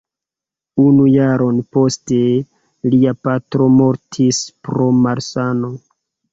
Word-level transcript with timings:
Unu 0.83 1.03
jaron 1.15 1.59
poste, 1.77 2.17
lia 2.95 3.15
patro 3.29 3.71
mortis 3.77 4.43
pro 4.69 4.91
malsano. 5.07 5.75